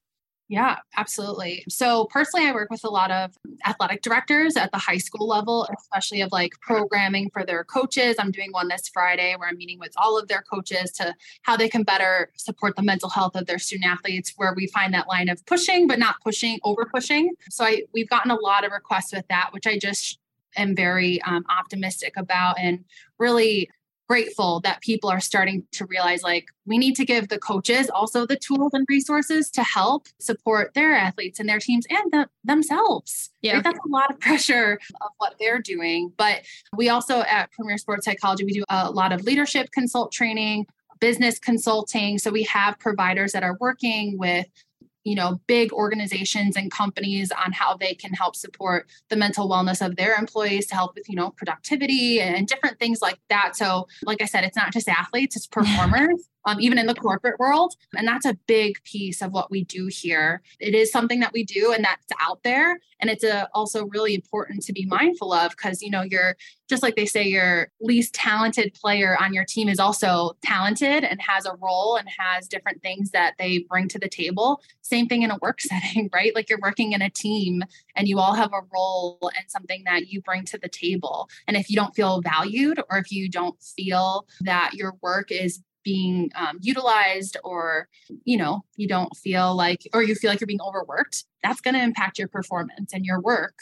[0.51, 1.63] yeah, absolutely.
[1.69, 5.65] So personally, I work with a lot of athletic directors at the high school level,
[5.77, 8.17] especially of like programming for their coaches.
[8.19, 11.55] I'm doing one this Friday where I'm meeting with all of their coaches to how
[11.55, 15.07] they can better support the mental health of their student athletes, where we find that
[15.07, 17.33] line of pushing, but not pushing, over pushing.
[17.49, 20.19] So I we've gotten a lot of requests with that, which I just
[20.57, 22.83] am very um, optimistic about and
[23.19, 23.69] really
[24.11, 28.25] grateful that people are starting to realize like we need to give the coaches also
[28.25, 33.29] the tools and resources to help support their athletes and their teams and the, themselves.
[33.41, 33.53] Yeah.
[33.53, 33.63] Right?
[33.63, 36.11] That's a lot of pressure of what they're doing.
[36.17, 36.41] But
[36.75, 40.67] we also at Premier Sports Psychology, we do a lot of leadership consult training,
[40.99, 42.17] business consulting.
[42.17, 44.45] So we have providers that are working with
[45.03, 49.85] you know big organizations and companies on how they can help support the mental wellness
[49.85, 53.55] of their employees to help with you know productivity and different things like that.
[53.55, 57.39] So like i said it's not just athletes it's performers um, even in the corporate
[57.39, 57.75] world.
[57.95, 60.41] And that's a big piece of what we do here.
[60.59, 62.79] It is something that we do and that's out there.
[62.99, 66.35] And it's a, also really important to be mindful of because, you know, you're
[66.69, 71.19] just like they say, your least talented player on your team is also talented and
[71.21, 74.61] has a role and has different things that they bring to the table.
[74.81, 76.33] Same thing in a work setting, right?
[76.33, 77.63] Like you're working in a team
[77.95, 81.27] and you all have a role and something that you bring to the table.
[81.47, 85.61] And if you don't feel valued or if you don't feel that your work is
[85.83, 87.87] being um, utilized or
[88.23, 91.73] you know you don't feel like or you feel like you're being overworked that's going
[91.73, 93.55] to impact your performance and your work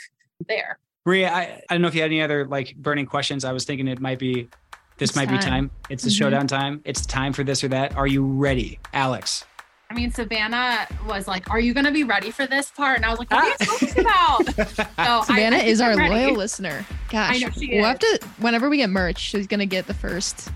[0.48, 3.52] there maria I, I don't know if you had any other like burning questions i
[3.52, 4.50] was thinking it might be
[4.98, 5.38] this it's might time.
[5.38, 6.24] be time it's the mm-hmm.
[6.24, 9.46] showdown time it's time for this or that are you ready alex
[9.92, 13.06] I mean, Savannah was like, "Are you going to be ready for this part?" And
[13.06, 13.66] I was like, "What are you ah.
[13.66, 16.14] talking about?" So Savannah I, I is our ready.
[16.14, 16.86] loyal listener.
[17.10, 18.20] Gosh, we'll have to.
[18.38, 20.52] Whenever we get merch, she's going to get the first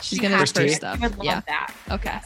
[0.00, 1.02] She's gonna have first stuff.
[1.02, 1.40] I love yeah.
[1.46, 1.74] that.
[1.90, 2.18] Okay.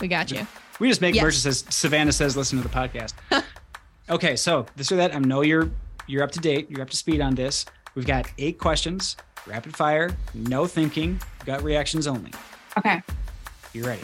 [0.00, 0.46] We got you.
[0.80, 1.22] We just make yes.
[1.22, 3.14] merch says Savannah says listen to the podcast.
[4.10, 5.14] okay, so this or that.
[5.14, 5.70] I know you're
[6.06, 6.70] you're up to date.
[6.70, 7.64] You're up to speed on this.
[7.94, 12.32] We've got eight questions, rapid fire, no thinking, gut reactions only.
[12.76, 13.02] Okay.
[13.72, 14.02] You ready?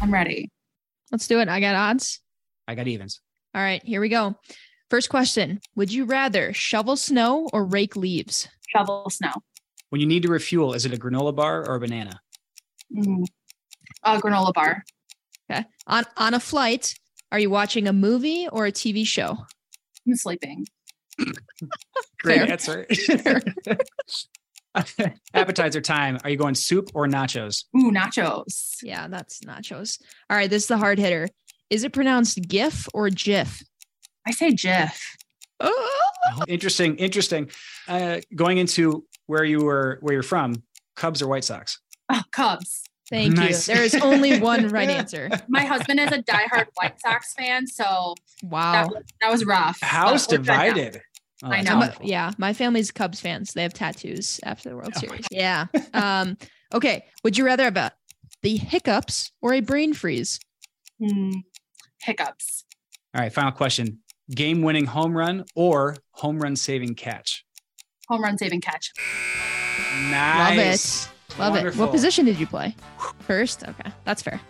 [0.00, 0.50] I'm ready.
[1.12, 1.48] Let's do it.
[1.48, 2.20] I got odds.
[2.66, 3.20] I got evens.
[3.54, 4.34] All right, here we go.
[4.90, 8.48] First question Would you rather shovel snow or rake leaves?
[8.74, 9.32] Shovel snow.
[9.90, 12.20] When you need to refuel, is it a granola bar or a banana?
[12.94, 13.24] Mm.
[14.02, 14.84] A granola bar.
[15.50, 15.64] Okay.
[15.86, 16.94] On on a flight,
[17.30, 19.38] are you watching a movie or a TV show?
[20.06, 20.66] I'm sleeping.
[22.22, 22.86] Great answer.
[25.34, 26.18] Appetizer time.
[26.24, 27.64] Are you going soup or nachos?
[27.76, 28.76] Ooh, nachos.
[28.82, 30.00] Yeah, that's nachos.
[30.30, 31.28] All right, this is the hard hitter.
[31.70, 33.62] Is it pronounced GIF or GIF?
[34.26, 35.16] I say GIF.
[35.60, 36.42] Oh.
[36.48, 36.96] Interesting.
[36.96, 37.50] Interesting.
[37.88, 40.62] Uh, going into where you were, where you're from,
[40.96, 41.80] Cubs or White Sox?
[42.10, 42.84] Oh, Cubs.
[43.10, 43.68] Thank nice.
[43.68, 43.74] you.
[43.74, 45.28] There is only one right answer.
[45.48, 49.80] My husband is a diehard White Sox fan, so wow, that was, that was rough.
[49.82, 51.02] House divided.
[51.42, 51.80] Oh, I know.
[51.80, 53.52] A, yeah, my family's Cubs fans.
[53.52, 55.26] They have tattoos after the World oh Series.
[55.30, 55.66] Yeah.
[55.94, 56.38] Um,
[56.72, 57.04] okay.
[57.22, 57.92] Would you rather have a,
[58.42, 60.40] the hiccups or a brain freeze?
[61.00, 61.32] Mm,
[62.00, 62.64] hiccups.
[63.14, 63.32] All right.
[63.32, 63.98] Final question:
[64.34, 67.44] Game-winning home run or home run saving catch?
[68.08, 68.90] Home run saving catch.
[70.10, 71.08] Nice.
[71.38, 71.58] Love it.
[71.58, 71.82] Wonderful.
[71.82, 71.84] it.
[71.84, 72.74] What position did you play?
[73.20, 73.64] First?
[73.66, 73.90] Okay.
[74.04, 74.40] That's fair.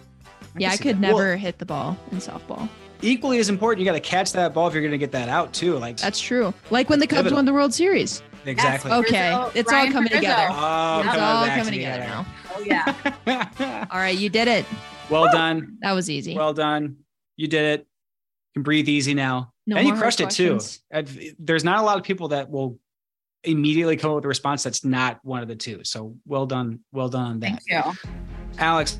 [0.54, 2.68] I yeah, I could never well, hit the ball in softball.
[3.00, 5.28] Equally as important, you got to catch that ball if you're going to get that
[5.28, 5.78] out too.
[5.78, 6.52] Like That's true.
[6.70, 7.36] Like when the Cubs pivotal.
[7.36, 8.22] won the World Series.
[8.44, 8.90] Exactly.
[8.90, 9.50] Yes, okay.
[9.58, 10.46] it's Ryan all coming together.
[10.50, 12.02] Oh, it's coming all coming together.
[12.02, 12.26] together now.
[12.54, 13.86] Oh yeah.
[13.90, 14.66] all right, you did it.
[15.10, 15.78] Well done.
[15.82, 16.36] That was easy.
[16.36, 16.96] Well done.
[17.36, 17.80] You did it.
[17.80, 19.52] You can breathe easy now.
[19.66, 20.58] No and you crushed it too.
[21.38, 22.78] There's not a lot of people that will
[23.44, 25.80] immediately come up with a response that's not one of the two.
[25.84, 27.62] So well done, well done on that.
[27.66, 28.12] Thank you,
[28.58, 28.98] Alex.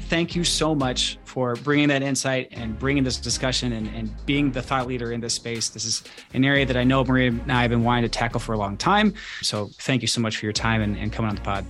[0.00, 4.50] Thank you so much for bringing that insight and bringing this discussion and, and being
[4.50, 5.68] the thought leader in this space.
[5.70, 6.02] This is
[6.34, 8.58] an area that I know Maria and I have been wanting to tackle for a
[8.58, 9.14] long time.
[9.40, 11.64] So thank you so much for your time and, and coming on the pod.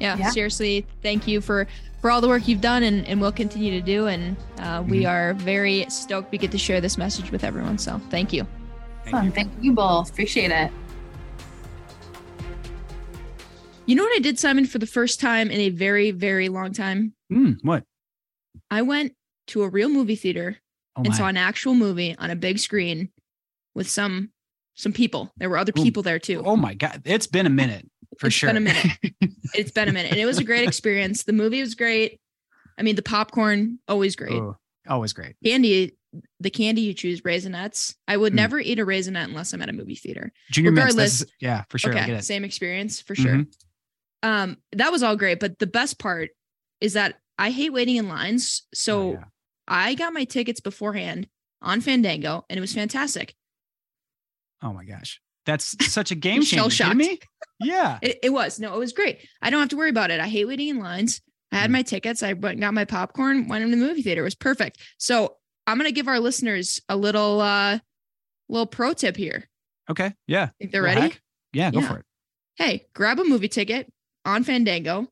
[0.00, 1.66] Yeah, yeah, seriously, thank you for
[2.00, 4.06] for all the work you've done and, and will continue to do.
[4.06, 5.08] And uh, we mm-hmm.
[5.08, 7.78] are very stoked we get to share this message with everyone.
[7.78, 8.46] So thank you.
[9.04, 9.30] Thank you.
[9.32, 10.10] Thank you both.
[10.10, 10.70] Appreciate it.
[13.88, 16.72] You know what I did, Simon, for the first time in a very, very long
[16.72, 17.14] time?
[17.32, 17.84] Mm, what?
[18.70, 19.14] I went
[19.48, 20.58] to a real movie theater
[20.94, 23.08] oh and saw an actual movie on a big screen
[23.74, 24.30] with some
[24.74, 25.32] some people.
[25.38, 26.42] There were other people there too.
[26.44, 28.50] Oh my god, it's been a minute for it's sure.
[28.50, 29.34] It's been a minute.
[29.54, 31.22] it's been a minute, and it was a great experience.
[31.22, 32.20] The movie was great.
[32.76, 34.34] I mean, the popcorn always great.
[34.34, 35.36] Oh, Always great.
[35.44, 35.96] Candy,
[36.40, 37.94] the candy you choose, raisinets.
[38.06, 38.36] I would mm.
[38.36, 40.32] never eat a raisinette unless I'm at a movie theater.
[40.50, 41.92] Junior Regardless, mints, yeah, for sure.
[41.92, 43.32] Okay, same experience for sure.
[43.32, 43.50] Mm-hmm.
[44.22, 46.30] Um, that was all great, but the best part
[46.80, 48.62] is that I hate waiting in lines.
[48.74, 49.24] So oh, yeah.
[49.66, 51.28] I got my tickets beforehand
[51.62, 53.34] on Fandango, and it was fantastic.
[54.62, 56.94] Oh my gosh, that's such a game changer.
[56.94, 57.20] me?
[57.60, 58.58] Yeah, it, it was.
[58.58, 59.26] No, it was great.
[59.40, 60.20] I don't have to worry about it.
[60.20, 61.20] I hate waiting in lines.
[61.52, 61.74] I had mm.
[61.74, 62.22] my tickets.
[62.22, 64.22] I went got my popcorn, went in the movie theater.
[64.22, 64.78] It was perfect.
[64.98, 67.78] So I'm gonna give our listeners a little uh
[68.48, 69.48] little pro tip here.
[69.90, 70.12] Okay.
[70.26, 70.50] Yeah.
[70.58, 71.00] Think they're ready?
[71.00, 71.20] Hack?
[71.52, 71.88] Yeah, go yeah.
[71.88, 72.04] for it.
[72.56, 73.90] Hey, grab a movie ticket
[74.28, 75.08] on Fandango.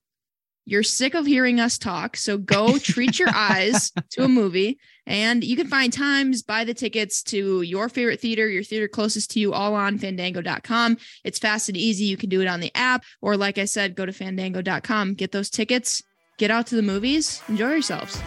[0.68, 4.78] You're sick of hearing us talk, so go treat your eyes to a movie.
[5.06, 9.30] And you can find times, buy the tickets to your favorite theater, your theater closest
[9.32, 10.98] to you, all on fandango.com.
[11.24, 12.06] It's fast and easy.
[12.06, 15.30] You can do it on the app, or like I said, go to fandango.com, get
[15.30, 16.02] those tickets,
[16.36, 18.20] get out to the movies, enjoy yourselves.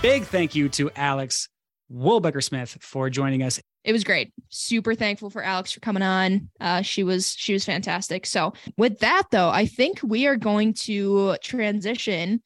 [0.00, 1.48] Big thank you to Alex
[1.94, 3.60] Wulbecker Smith for joining us.
[3.84, 4.32] It was great.
[4.48, 6.50] Super thankful for Alex for coming on.
[6.60, 8.26] Uh, she was she was fantastic.
[8.26, 12.42] So with that though, I think we are going to transition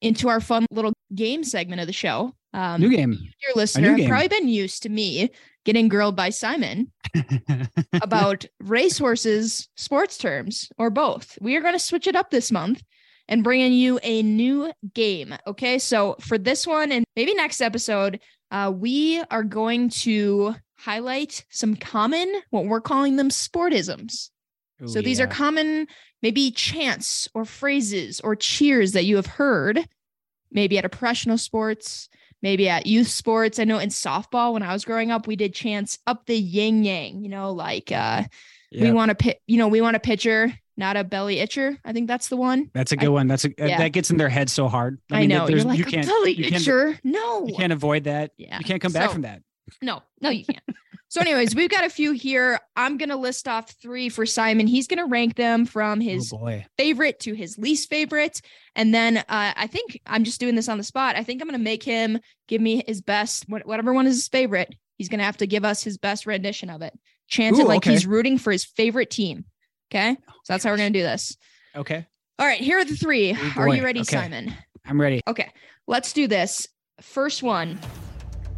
[0.00, 2.34] into our fun little game segment of the show.
[2.52, 3.18] Um, new game.
[3.42, 5.30] Your listener have probably been used to me
[5.64, 6.92] getting grilled by Simon
[8.02, 11.36] about racehorses, sports terms, or both.
[11.40, 12.82] We are going to switch it up this month
[13.28, 15.34] and bringing you a new game.
[15.46, 15.78] Okay.
[15.78, 21.76] So for this one and maybe next episode, uh, we are going to highlight some
[21.76, 24.30] common, what we're calling them sportisms.
[24.82, 25.24] Ooh, so these yeah.
[25.24, 25.86] are common,
[26.22, 29.86] maybe chants or phrases or cheers that you have heard,
[30.50, 32.08] maybe at a professional sports,
[32.42, 33.58] maybe at youth sports.
[33.58, 36.84] I know in softball when I was growing up, we did chants up the yin
[36.84, 38.24] yang, you know, like uh,
[38.70, 38.82] yep.
[38.82, 41.78] we want to pit, you know, we want a pitcher, not a belly itcher.
[41.84, 42.70] I think that's the one.
[42.74, 43.28] That's a good I, one.
[43.28, 43.78] That's a yeah.
[43.78, 44.98] that gets in their head so hard.
[45.10, 45.48] I, mean, I know.
[45.48, 46.98] You're like, you can't, belly you can't, itcher.
[47.04, 48.32] No, you can't avoid that.
[48.36, 49.42] Yeah, you can't come back so, from that.
[49.80, 50.62] No, no, you can't.
[51.08, 52.58] so, anyways, we've got a few here.
[52.76, 54.66] I'm gonna list off three for Simon.
[54.66, 58.40] He's gonna rank them from oh, his oh favorite to his least favorite,
[58.74, 61.16] and then uh, I think I'm just doing this on the spot.
[61.16, 64.74] I think I'm gonna make him give me his best, whatever one is his favorite.
[64.98, 66.98] He's gonna have to give us his best rendition of it.
[67.28, 67.92] Chant Ooh, it like okay.
[67.92, 69.44] he's rooting for his favorite team.
[69.90, 70.16] Okay.
[70.28, 71.36] Oh, so that's how we're going to do this.
[71.76, 72.06] Okay.
[72.38, 72.60] All right.
[72.60, 73.36] Here are the three.
[73.38, 74.16] Oh, are you ready, okay.
[74.16, 74.54] Simon?
[74.86, 75.20] I'm ready.
[75.26, 75.50] Okay.
[75.86, 76.68] Let's do this.
[77.00, 77.78] First one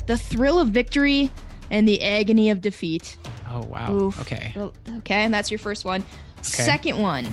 [0.07, 1.31] the thrill of victory
[1.71, 3.17] and the agony of defeat.
[3.51, 3.93] Oh, wow.
[3.93, 4.21] Oof.
[4.21, 4.55] Okay.
[4.99, 5.15] Okay.
[5.15, 6.03] And that's your first one.
[6.39, 6.63] Okay.
[6.63, 7.27] Second one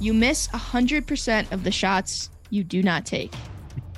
[0.00, 3.32] you miss 100% of the shots you do not take.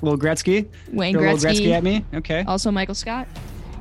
[0.01, 0.69] Little Gretzky.
[0.91, 1.51] Wayne Gretzky.
[1.51, 2.05] Gretzky at me.
[2.13, 2.43] Okay.
[2.47, 3.27] Also Michael Scott.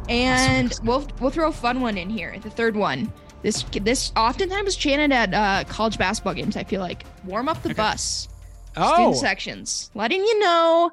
[0.09, 2.39] And we'll we'll throw a fun one in here.
[2.41, 3.13] The third one.
[3.43, 6.57] This this oftentimes chanted at uh, college basketball games.
[6.57, 7.77] I feel like warm up the okay.
[7.77, 8.29] bus.
[8.77, 8.93] Oh.
[8.95, 10.91] Student sections, letting you know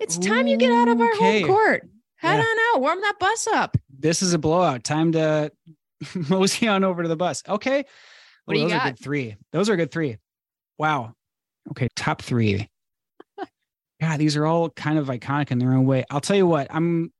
[0.00, 1.40] it's time you get out of our okay.
[1.40, 1.88] home court.
[2.16, 2.42] Head yeah.
[2.42, 3.76] on out, warm that bus up.
[3.98, 4.84] This is a blowout.
[4.84, 5.52] Time to
[6.28, 7.42] mosey on over to the bus.
[7.48, 7.84] Okay.
[8.44, 8.86] What you those got?
[8.86, 9.36] Are good three.
[9.52, 10.18] Those are good three.
[10.78, 11.14] Wow.
[11.70, 12.68] Okay, top three.
[14.00, 16.04] God, these are all kind of iconic in their own way.
[16.10, 16.66] I'll tell you what.
[16.70, 17.12] I'm.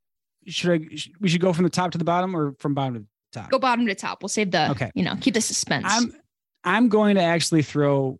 [0.46, 0.86] Should I?
[1.20, 3.50] We should go from the top to the bottom, or from bottom to top?
[3.50, 4.22] Go bottom to top.
[4.22, 4.90] We'll save the okay.
[4.94, 5.86] You know, keep the suspense.
[5.88, 6.14] I'm
[6.64, 8.18] I'm going to actually throw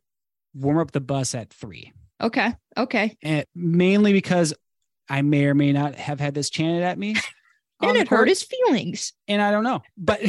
[0.55, 1.92] warm up the bus at three.
[2.20, 2.55] Okay.
[2.77, 3.16] Okay.
[3.22, 4.55] And mainly because
[5.09, 7.16] I may or may not have had this chanted at me.
[7.83, 9.12] and it hurt his feelings.
[9.29, 10.20] And I don't know, but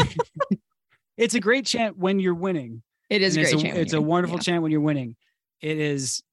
[1.17, 2.81] it's a great chant when you're winning.
[3.09, 3.77] It is great it's a, chant.
[3.77, 4.41] It's a wonderful yeah.
[4.41, 5.15] chant when you're winning.
[5.61, 6.23] It is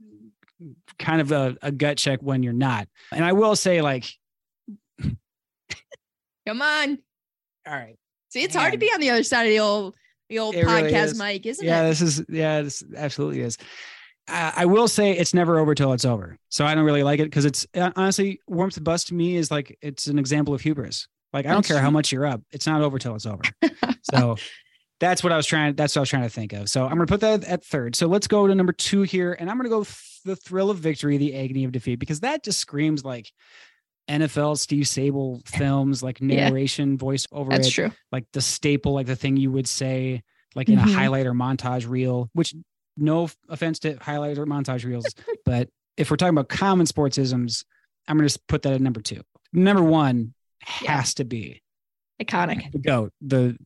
[0.98, 2.88] kind of a, a gut check when you're not.
[3.12, 4.06] And I will say, like,
[6.46, 6.98] come on.
[7.66, 7.96] All right.
[8.32, 8.62] See, it's Man.
[8.62, 9.94] hard to be on the other side of the old
[10.30, 11.18] the old it podcast really is.
[11.18, 11.82] mic, isn't yeah, it?
[11.82, 13.58] Yeah, this is yeah, this absolutely is.
[14.26, 16.38] I will say it's never over till it's over.
[16.48, 19.36] So I don't really like it because it's uh, honestly warmth the bus to me
[19.36, 21.08] is like it's an example of hubris.
[21.34, 23.42] Like I don't care how much you're up, it's not over till it's over.
[24.02, 24.36] so
[24.98, 25.74] that's what I was trying.
[25.74, 26.70] That's what I was trying to think of.
[26.70, 27.94] So I'm going to put that at third.
[27.94, 29.84] So let's go to number two here, and I'm going to go
[30.24, 33.30] the thrill of victory, the agony of defeat, because that just screams like
[34.08, 36.96] NFL Steve Sabol films, like narration, yeah.
[36.96, 37.72] voice over That's it.
[37.72, 37.92] true.
[38.10, 40.22] Like the staple, like the thing you would say,
[40.54, 40.88] like in mm-hmm.
[40.88, 42.54] a highlight or montage reel, which
[42.96, 45.06] no offense to highlight or montage reels,
[45.44, 47.64] but if we're talking about common sportsisms,
[48.08, 49.22] I'm going to put that at number two.
[49.52, 51.02] Number one has yeah.
[51.16, 51.62] to be
[52.20, 52.72] iconic.
[52.72, 53.56] The goat, the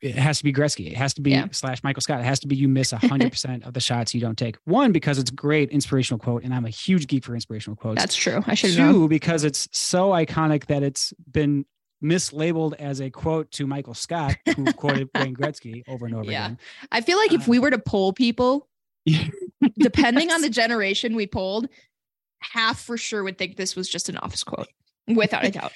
[0.00, 0.86] it has to be Gretzky.
[0.86, 1.46] It has to be yeah.
[1.52, 2.20] slash Michael Scott.
[2.20, 4.56] It has to be you miss hundred percent of the shots you don't take.
[4.64, 8.00] One because it's great inspirational quote, and I'm a huge geek for inspirational quotes.
[8.00, 8.42] That's true.
[8.46, 11.64] I should two because it's so iconic that it's been
[12.02, 16.46] mislabeled as a quote to Michael Scott, who quoted Wayne Gretzky over and over yeah.
[16.46, 16.58] again.
[16.92, 18.68] I feel like if uh, we were to poll people
[19.78, 21.68] depending on the generation we polled,
[22.40, 24.68] half for sure would think this was just an office quote,
[25.08, 25.72] without a doubt.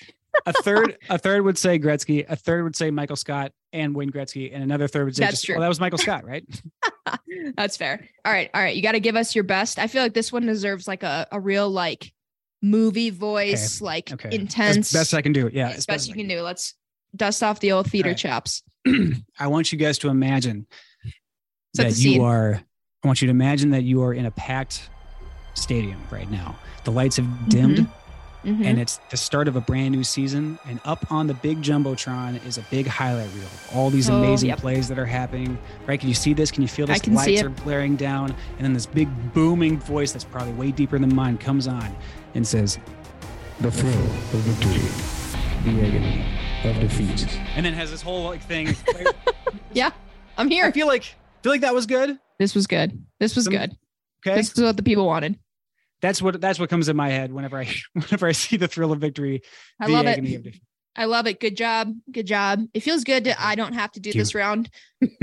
[0.46, 2.24] A third, a third would say Gretzky.
[2.28, 5.36] A third would say Michael Scott and Wayne Gretzky, and another third would say, That's
[5.36, 5.56] just, true.
[5.56, 6.44] "Oh, that was Michael Scott, right?"
[7.56, 8.08] That's fair.
[8.24, 8.74] All right, all right.
[8.74, 9.78] You got to give us your best.
[9.78, 12.12] I feel like this one deserves like a, a real like
[12.62, 14.28] movie voice, like Okay.
[14.32, 14.92] intense.
[14.94, 15.50] As best I can do.
[15.52, 16.42] Yeah, as best you can do.
[16.42, 16.74] Let's
[17.14, 18.18] dust off the old theater right.
[18.18, 18.62] chaps.
[19.38, 20.66] I want you guys to imagine
[21.76, 22.60] Set that you are.
[23.02, 24.90] I want you to imagine that you are in a packed
[25.54, 26.58] stadium right now.
[26.84, 27.92] The lights have dimmed, mm-hmm.
[28.44, 28.64] Mhm.
[28.64, 30.58] and it's the start of a brand new season.
[30.68, 33.48] And up on the big jumbotron is a big highlight reel.
[33.74, 34.58] All these Oh, amazing yep.
[34.58, 35.58] plays that are happening.
[35.86, 35.98] Right?
[36.00, 36.50] Can you see this?
[36.50, 37.06] Can you feel I this?
[37.08, 41.14] lights are blaring down, and then this big booming voice that's probably way deeper than
[41.14, 41.94] mine comes on
[42.34, 42.78] and says,
[43.60, 46.24] The thrill of victory, the agony
[46.64, 47.28] of defeat.
[47.56, 48.74] and then has this whole like thing.
[49.72, 49.90] Yeah,
[50.38, 50.64] I'm here.
[50.64, 51.02] I feel like
[51.42, 52.18] feel like that was good.
[52.38, 53.04] This was good.
[53.20, 53.76] This was Some- good.
[54.26, 54.36] Okay.
[54.36, 55.38] This is what the people wanted.
[56.00, 58.92] That's what that's what comes in my head whenever I whenever I see the thrill
[58.92, 59.42] of victory.
[59.80, 60.56] I love it.
[60.96, 61.38] I love it.
[61.38, 61.94] Good job.
[62.10, 62.64] Good job.
[62.74, 63.24] It feels good.
[63.24, 64.68] To, I don't have to do this round.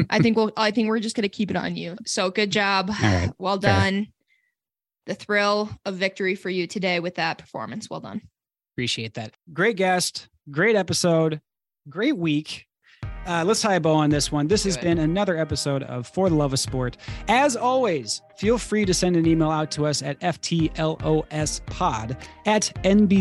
[0.10, 0.52] I think we'll.
[0.56, 1.98] I think we're just gonna keep it on you.
[2.06, 2.90] So good job.
[3.02, 3.32] Right.
[3.38, 3.74] Well fair.
[3.74, 4.08] done.
[5.06, 7.90] The thrill of victory for you today with that performance.
[7.90, 8.22] Well done.
[8.76, 9.34] Appreciate that.
[9.54, 11.42] Great guest, great episode,
[11.90, 12.67] great week.
[13.28, 14.48] Uh, let's tie a bow on this one.
[14.48, 16.96] This has been another episode of For the Love of Sport.
[17.28, 23.16] As always, feel free to send an email out to us at ftlospod at nbcuni.com.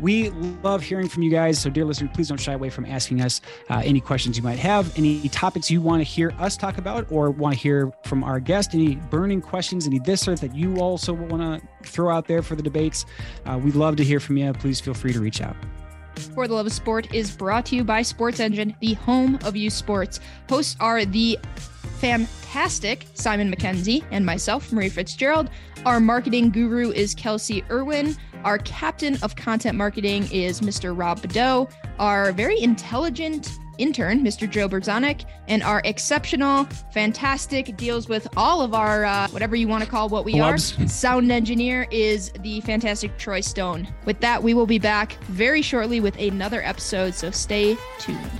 [0.00, 1.60] We love hearing from you guys.
[1.60, 4.58] So, dear listener, please don't shy away from asking us uh, any questions you might
[4.58, 8.24] have, any topics you want to hear us talk about, or want to hear from
[8.24, 12.26] our guest, any burning questions, any this or that you also want to throw out
[12.26, 13.04] there for the debates.
[13.44, 14.50] Uh, we'd love to hear from you.
[14.54, 15.56] Please feel free to reach out.
[16.16, 19.72] For the Love of Sport is brought to you by SportsEngine, the home of youth
[19.72, 20.20] sports.
[20.48, 21.38] Hosts are the
[21.98, 25.50] fantastic Simon McKenzie and myself, Marie Fitzgerald.
[25.84, 28.16] Our marketing guru is Kelsey Irwin.
[28.44, 30.96] Our captain of content marketing is Mr.
[30.96, 31.68] Rob Bedeau.
[31.98, 34.48] Our very intelligent intern, Mr.
[34.48, 39.84] Joe Berzanik, and our exceptional, fantastic, deals with all of our uh, whatever you want
[39.84, 40.78] to call what we Blubs.
[40.78, 40.86] are.
[40.88, 43.88] Sound engineer is the fantastic Troy Stone.
[44.04, 48.30] With that, we will be back very shortly with another episode, so stay tuned.